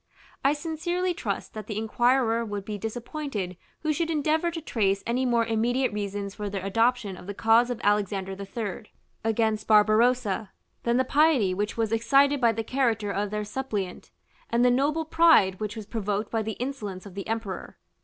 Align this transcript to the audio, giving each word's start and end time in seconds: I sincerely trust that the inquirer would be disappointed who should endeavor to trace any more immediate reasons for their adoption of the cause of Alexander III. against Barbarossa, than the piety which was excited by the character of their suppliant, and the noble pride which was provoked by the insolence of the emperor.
I 0.43 0.53
sincerely 0.53 1.13
trust 1.13 1.53
that 1.53 1.67
the 1.67 1.77
inquirer 1.77 2.43
would 2.43 2.65
be 2.65 2.79
disappointed 2.79 3.55
who 3.81 3.93
should 3.93 4.09
endeavor 4.09 4.49
to 4.49 4.59
trace 4.59 5.03
any 5.05 5.27
more 5.27 5.45
immediate 5.45 5.93
reasons 5.93 6.33
for 6.33 6.49
their 6.49 6.65
adoption 6.65 7.15
of 7.15 7.27
the 7.27 7.35
cause 7.35 7.69
of 7.69 7.79
Alexander 7.83 8.31
III. 8.31 8.91
against 9.23 9.67
Barbarossa, 9.67 10.49
than 10.81 10.97
the 10.97 11.03
piety 11.05 11.53
which 11.53 11.77
was 11.77 11.91
excited 11.91 12.41
by 12.41 12.51
the 12.51 12.63
character 12.63 13.11
of 13.11 13.29
their 13.29 13.45
suppliant, 13.45 14.09
and 14.49 14.65
the 14.65 14.71
noble 14.71 15.05
pride 15.05 15.59
which 15.59 15.75
was 15.75 15.85
provoked 15.85 16.31
by 16.31 16.41
the 16.41 16.53
insolence 16.53 17.05
of 17.05 17.13
the 17.13 17.27
emperor. 17.27 17.77